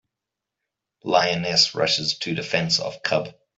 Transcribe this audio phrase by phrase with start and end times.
[1.03, 3.35] Lioness Rushes to Defense of Cub.